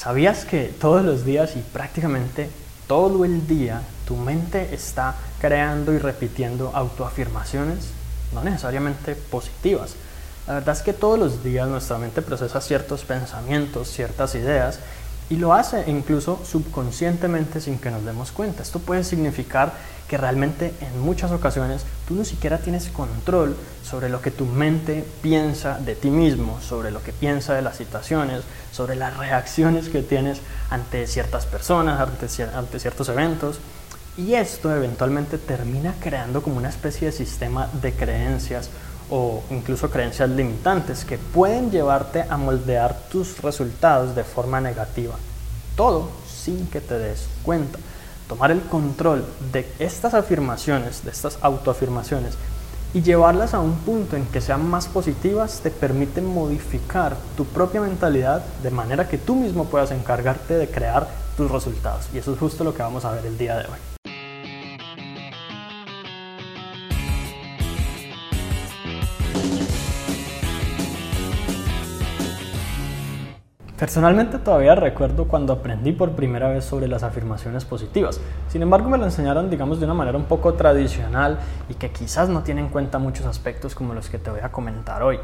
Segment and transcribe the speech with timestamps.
[0.00, 2.48] ¿Sabías que todos los días y prácticamente
[2.86, 7.90] todo el día tu mente está creando y repitiendo autoafirmaciones?
[8.32, 9.96] No necesariamente positivas.
[10.46, 14.78] La verdad es que todos los días nuestra mente procesa ciertos pensamientos, ciertas ideas
[15.30, 18.62] y lo hace incluso subconscientemente sin que nos demos cuenta.
[18.62, 19.72] Esto puede significar
[20.08, 23.56] que realmente en muchas ocasiones tú no siquiera tienes control
[23.88, 27.76] sobre lo que tu mente piensa de ti mismo, sobre lo que piensa de las
[27.76, 33.60] situaciones, sobre las reacciones que tienes ante ciertas personas, ante ciertos eventos.
[34.16, 38.68] Y esto eventualmente termina creando como una especie de sistema de creencias
[39.10, 45.14] o incluso creencias limitantes que pueden llevarte a moldear tus resultados de forma negativa.
[45.76, 47.78] Todo sin que te des cuenta.
[48.28, 52.34] Tomar el control de estas afirmaciones, de estas autoafirmaciones,
[52.92, 57.80] y llevarlas a un punto en que sean más positivas te permite modificar tu propia
[57.80, 62.06] mentalidad de manera que tú mismo puedas encargarte de crear tus resultados.
[62.12, 63.89] Y eso es justo lo que vamos a ver el día de hoy.
[73.80, 78.20] Personalmente todavía recuerdo cuando aprendí por primera vez sobre las afirmaciones positivas.
[78.48, 82.28] Sin embargo, me lo enseñaron, digamos, de una manera un poco tradicional y que quizás
[82.28, 85.18] no tiene en cuenta muchos aspectos como los que te voy a comentar hoy.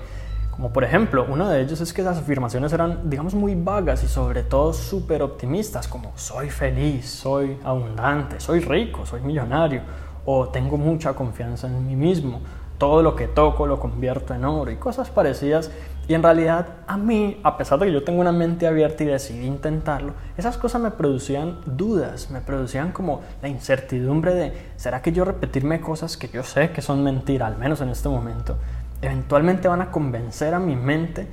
[0.50, 4.08] Como por ejemplo, uno de ellos es que las afirmaciones eran, digamos, muy vagas y
[4.08, 9.82] sobre todo súper optimistas, como soy feliz, soy abundante, soy rico, soy millonario,
[10.24, 12.40] o tengo mucha confianza en mí mismo,
[12.78, 15.70] todo lo que toco lo convierto en oro y cosas parecidas
[16.08, 19.06] y en realidad a mí, a pesar de que yo tengo una mente abierta y
[19.06, 25.12] decidí intentarlo, esas cosas me producían dudas, me producían como la incertidumbre de, ¿será que
[25.12, 28.56] yo repetirme cosas que yo sé que son mentira, al menos en este momento,
[29.02, 31.26] eventualmente van a convencer a mi mente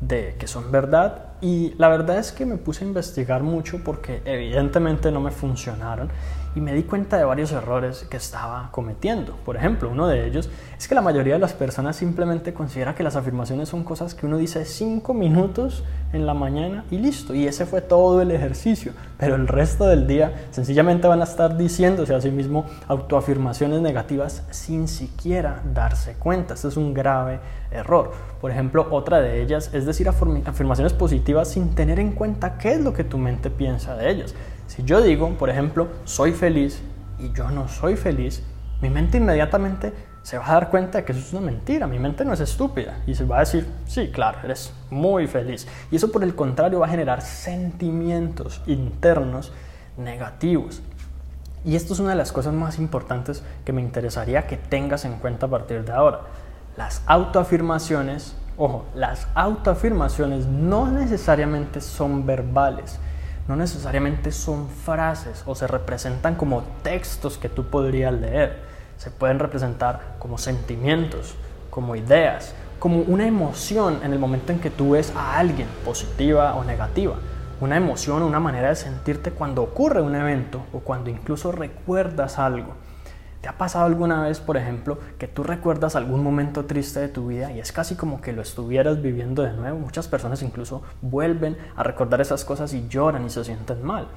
[0.00, 1.30] de que son verdad?
[1.40, 6.10] Y la verdad es que me puse a investigar mucho porque evidentemente no me funcionaron
[6.54, 9.36] y me di cuenta de varios errores que estaba cometiendo.
[9.44, 13.02] Por ejemplo, uno de ellos es que la mayoría de las personas simplemente considera que
[13.02, 17.46] las afirmaciones son cosas que uno dice cinco minutos en la mañana y listo, y
[17.46, 22.14] ese fue todo el ejercicio, pero el resto del día sencillamente van a estar diciéndose
[22.14, 26.54] a sí mismo autoafirmaciones negativas sin siquiera darse cuenta.
[26.54, 27.38] Este es un grave
[27.70, 28.12] error.
[28.40, 32.80] Por ejemplo, otra de ellas es decir afirmaciones positivas sin tener en cuenta qué es
[32.80, 34.34] lo que tu mente piensa de ellas.
[34.70, 36.80] Si yo digo, por ejemplo, soy feliz
[37.18, 38.40] y yo no soy feliz,
[38.80, 39.92] mi mente inmediatamente
[40.22, 41.88] se va a dar cuenta de que eso es una mentira.
[41.88, 45.66] Mi mente no es estúpida y se va a decir, sí, claro, eres muy feliz.
[45.90, 49.50] Y eso por el contrario va a generar sentimientos internos
[49.96, 50.82] negativos.
[51.64, 55.14] Y esto es una de las cosas más importantes que me interesaría que tengas en
[55.14, 56.20] cuenta a partir de ahora.
[56.76, 63.00] Las autoafirmaciones, ojo, las autoafirmaciones no necesariamente son verbales
[63.48, 68.60] no necesariamente son frases o se representan como textos que tú podrías leer.
[68.96, 71.34] Se pueden representar como sentimientos,
[71.70, 76.54] como ideas, como una emoción en el momento en que tú ves a alguien, positiva
[76.54, 77.16] o negativa.
[77.60, 82.74] Una emoción, una manera de sentirte cuando ocurre un evento o cuando incluso recuerdas algo.
[83.40, 87.28] ¿Te ha pasado alguna vez, por ejemplo, que tú recuerdas algún momento triste de tu
[87.28, 89.78] vida y es casi como que lo estuvieras viviendo de nuevo?
[89.78, 94.08] Muchas personas incluso vuelven a recordar esas cosas y lloran y se sienten mal.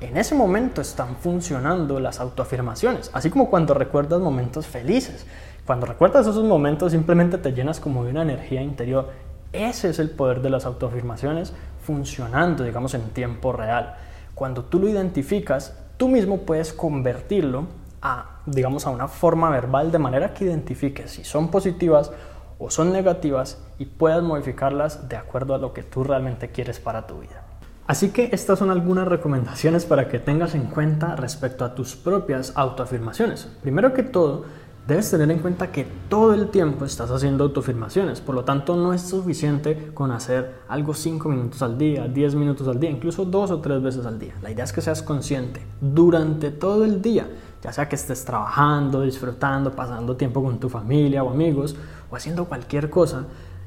[0.00, 5.26] En ese momento están funcionando las autoafirmaciones, así como cuando recuerdas momentos felices.
[5.66, 9.10] Cuando recuerdas esos momentos simplemente te llenas como de una energía interior.
[9.52, 11.52] Ese es el poder de las autoafirmaciones
[11.82, 13.96] funcionando, digamos, en tiempo real.
[14.34, 17.66] Cuando tú lo identificas, tú mismo puedes convertirlo
[18.02, 22.12] a, digamos, a una forma verbal de manera que identifiques si son positivas
[22.58, 27.06] o son negativas y puedas modificarlas de acuerdo a lo que tú realmente quieres para
[27.06, 27.44] tu vida.
[27.86, 32.52] Así que estas son algunas recomendaciones para que tengas en cuenta respecto a tus propias
[32.54, 33.48] autoafirmaciones.
[33.62, 34.44] Primero que todo,
[34.86, 38.92] debes tener en cuenta que todo el tiempo estás haciendo autoafirmaciones, por lo tanto no
[38.92, 43.50] es suficiente con hacer algo 5 minutos al día, 10 minutos al día, incluso 2
[43.50, 44.34] o 3 veces al día.
[44.42, 47.28] La idea es que seas consciente durante todo el día
[47.62, 51.76] ya sea que estés trabajando, disfrutando, pasando tiempo con tu familia o amigos
[52.10, 53.26] o haciendo cualquier cosa,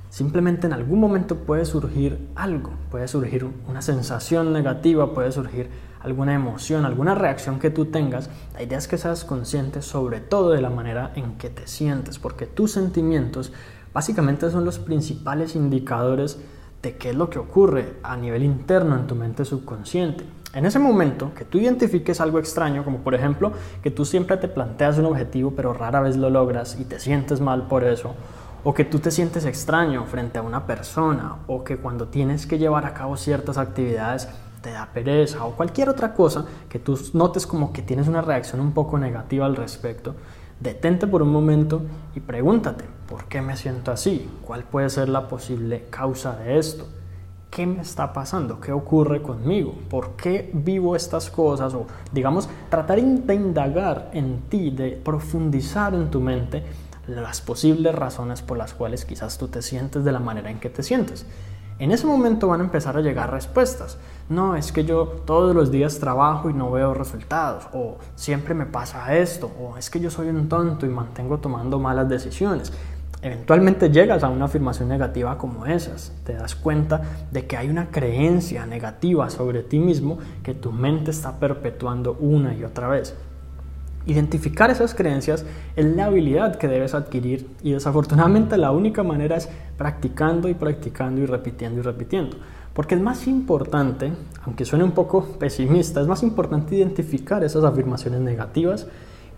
[0.10, 5.70] simplemente en algún momento puede surgir algo, puede surgir una sensación negativa, puede surgir
[6.02, 8.30] alguna emoción, alguna reacción que tú tengas.
[8.54, 12.20] La idea es que seas consciente sobre todo de la manera en que te sientes,
[12.20, 13.54] porque tus sentimientos
[13.94, 16.40] básicamente son los principales indicadores
[16.82, 20.26] de qué es lo que ocurre a nivel interno en tu mente subconsciente.
[20.54, 24.48] En ese momento que tú identifiques algo extraño, como por ejemplo que tú siempre te
[24.48, 28.14] planteas un objetivo pero rara vez lo logras y te sientes mal por eso,
[28.64, 32.60] o que tú te sientes extraño frente a una persona, o que cuando tienes que
[32.60, 34.30] llevar a cabo ciertas actividades
[34.62, 38.62] te da pereza o cualquier otra cosa que tú notes como que tienes una reacción
[38.62, 40.14] un poco negativa al respecto,
[40.60, 41.82] detente por un momento
[42.14, 44.30] y pregúntate, ¿por qué me siento así?
[44.46, 46.88] ¿Cuál puede ser la posible causa de esto?
[47.54, 48.60] ¿Qué me está pasando?
[48.60, 49.76] ¿Qué ocurre conmigo?
[49.88, 51.76] ¿Por qué vivo estas cosas?
[51.76, 56.64] O digamos, tratar de indagar en ti, de profundizar en tu mente
[57.06, 60.72] las posibles razones por las cuales quizás tú te sientes de la manera en que
[60.72, 61.28] te sientes.
[61.78, 64.00] En ese momento van a empezar a llegar respuestas.
[64.30, 67.66] No, es que yo todos los días trabajo y no veo resultados.
[67.72, 69.52] O siempre me pasa esto.
[69.60, 72.74] O es que yo soy un tonto y mantengo tomando malas decisiones.
[73.24, 76.12] Eventualmente llegas a una afirmación negativa como esas.
[76.26, 81.12] Te das cuenta de que hay una creencia negativa sobre ti mismo que tu mente
[81.12, 83.16] está perpetuando una y otra vez.
[84.06, 85.46] Identificar esas creencias
[85.78, 89.48] es la habilidad que debes adquirir y desafortunadamente la única manera es
[89.78, 92.36] practicando y practicando y repitiendo y repitiendo.
[92.74, 94.12] Porque es más importante,
[94.44, 98.86] aunque suene un poco pesimista, es más importante identificar esas afirmaciones negativas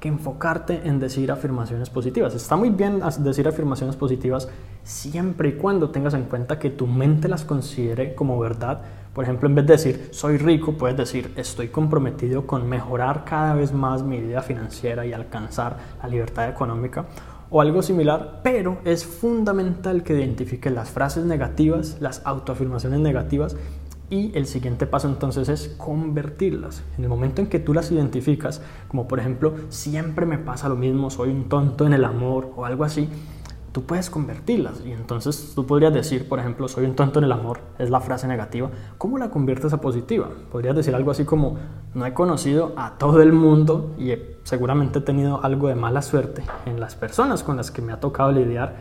[0.06, 2.36] que enfocarte en decir afirmaciones positivas.
[2.36, 4.48] Está muy bien decir afirmaciones positivas
[4.84, 8.84] siempre y cuando tengas en cuenta que tu mente las considere como verdad
[9.16, 13.54] por ejemplo, en vez de decir soy rico, puedes decir estoy comprometido con mejorar cada
[13.54, 17.06] vez más mi vida financiera y alcanzar la libertad económica
[17.50, 23.56] o algo similar, pero es fundamental que identifiques las frases negativas, las autoafirmaciones negativas
[24.10, 26.84] y el siguiente paso entonces es convertirlas.
[26.98, 30.76] En el momento en que tú las identificas, como por ejemplo, siempre me pasa lo
[30.76, 33.10] mismo, soy un tonto en el amor o algo así,
[33.72, 34.82] tú puedes convertirlas.
[34.86, 38.00] Y entonces tú podrías decir, por ejemplo, soy un tonto en el amor, es la
[38.00, 38.70] frase negativa.
[38.98, 40.30] ¿Cómo la conviertes a positiva?
[40.52, 41.58] Podrías decir algo así como,
[41.94, 44.14] no he conocido a todo el mundo y
[44.44, 48.00] seguramente he tenido algo de mala suerte en las personas con las que me ha
[48.00, 48.76] tocado lidiar,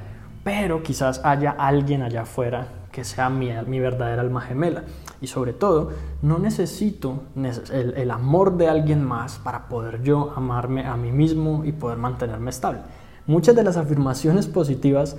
[0.44, 4.84] pero quizás haya alguien allá afuera que sea mi, mi verdadera alma gemela.
[5.20, 5.90] Y sobre todo,
[6.22, 11.64] no necesito el, el amor de alguien más para poder yo amarme a mí mismo
[11.64, 12.82] y poder mantenerme estable.
[13.26, 15.16] Muchas de las afirmaciones positivas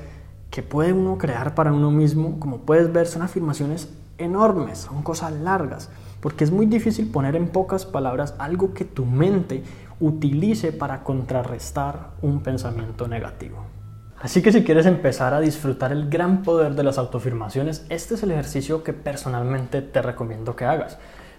[0.50, 5.34] que puede uno crear para uno mismo, como puedes ver, son afirmaciones enormes, son cosas
[5.34, 5.90] largas,
[6.22, 9.66] porque es muy difícil poner en pocas palabras algo que tu mente
[10.00, 13.75] utilice para contrarrestar un pensamiento negativo.
[14.20, 18.24] Así que si quieres empezar a disfrutar el gran poder de las autoafirmaciones, este es
[18.24, 20.98] el ejercicio que personalmente te recomiendo que hagas.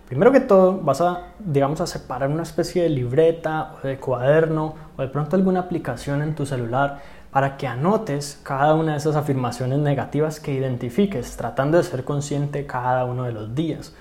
[0.08, 4.74] Primero que todo, vas a, digamos, a separar una especie de libreta o de cuaderno
[4.96, 7.00] o de pronto alguna aplicación en tu celular
[7.32, 12.66] para que anotes cada una de esas afirmaciones negativas que identifiques, tratando de ser consciente
[12.66, 13.94] cada uno de los días.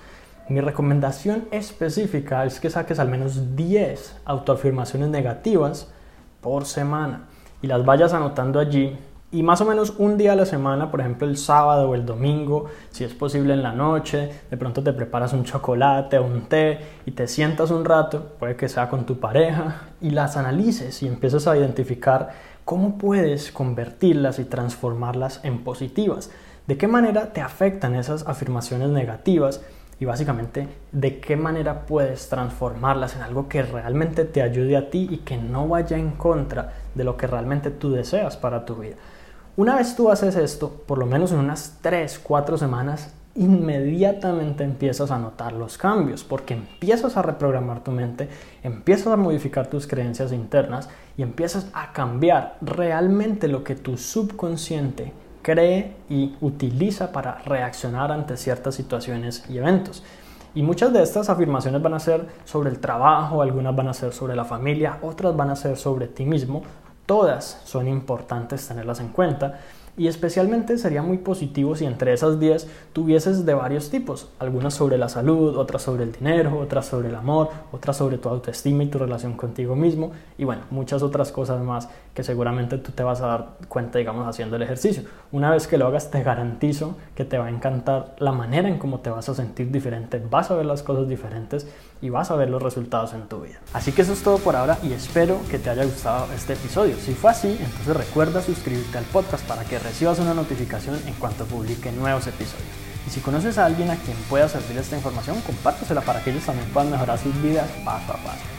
[0.48, 5.90] Mi recomendación específica es que saques al menos 10 autoafirmaciones negativas
[6.40, 7.22] por semana
[7.62, 8.96] y las vayas anotando allí
[9.32, 12.06] y más o menos un día a la semana, por ejemplo el sábado o el
[12.06, 16.42] domingo, si es posible en la noche, de pronto te preparas un chocolate o un
[16.42, 21.02] té y te sientas un rato, puede que sea con tu pareja, y las analices
[21.02, 22.30] y empiezas a identificar
[22.64, 26.30] cómo puedes convertirlas y transformarlas en positivas.
[26.68, 29.60] ¿De qué manera te afectan esas afirmaciones negativas?
[29.98, 35.08] Y básicamente, ¿de qué manera puedes transformarlas en algo que realmente te ayude a ti
[35.10, 38.96] y que no vaya en contra de lo que realmente tú deseas para tu vida?
[39.56, 45.10] Una vez tú haces esto, por lo menos en unas 3, 4 semanas, inmediatamente empiezas
[45.10, 48.28] a notar los cambios, porque empiezas a reprogramar tu mente,
[48.62, 55.12] empiezas a modificar tus creencias internas y empiezas a cambiar realmente lo que tu subconsciente
[55.46, 60.02] cree y utiliza para reaccionar ante ciertas situaciones y eventos.
[60.56, 64.12] Y muchas de estas afirmaciones van a ser sobre el trabajo, algunas van a ser
[64.12, 66.62] sobre la familia, otras van a ser sobre ti mismo,
[67.06, 69.60] Todas son importantes tenerlas en cuenta
[69.96, 74.98] y especialmente sería muy positivo si entre esas 10 tuvieses de varios tipos, algunas sobre
[74.98, 78.88] la salud, otras sobre el dinero, otras sobre el amor, otras sobre tu autoestima y
[78.88, 83.20] tu relación contigo mismo y bueno, muchas otras cosas más que seguramente tú te vas
[83.20, 85.02] a dar cuenta, digamos, haciendo el ejercicio.
[85.32, 88.78] Una vez que lo hagas, te garantizo que te va a encantar la manera en
[88.78, 91.66] cómo te vas a sentir diferente, vas a ver las cosas diferentes
[92.02, 93.58] y vas a ver los resultados en tu vida.
[93.72, 96.96] Así que eso es todo por ahora y espero que te haya gustado este episodio.
[96.96, 101.44] Si fue así, entonces recuerda suscribirte al podcast para que recibas una notificación en cuanto
[101.44, 102.66] publique nuevos episodios.
[103.06, 106.44] Y si conoces a alguien a quien pueda servir esta información, compártesela para que ellos
[106.44, 108.55] también puedan mejorar sus vidas paso a paso.